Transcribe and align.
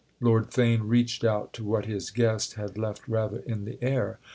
—Lord 0.19 0.49
Theign 0.49 0.79
reached 0.89 1.23
out 1.23 1.53
to 1.53 1.63
what 1.63 1.85
his 1.85 2.09
guest 2.09 2.55
had 2.55 2.75
left 2.75 3.07
rather 3.07 3.37
in 3.45 3.65
the 3.65 3.77
air. 3.83 4.17